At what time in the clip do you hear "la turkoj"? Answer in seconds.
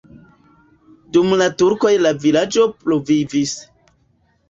1.43-1.93